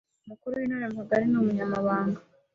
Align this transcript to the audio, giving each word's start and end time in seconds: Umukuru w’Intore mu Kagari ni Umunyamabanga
Umukuru 0.23 0.53
w’Intore 0.59 0.83
mu 0.91 0.99
Kagari 0.99 1.25
ni 1.27 1.37
Umunyamabanga 1.41 2.19